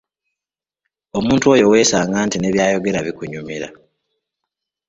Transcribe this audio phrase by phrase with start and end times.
[1.17, 3.67] Omuntu oyo weesanga nti ne by’ayogera bikunyumira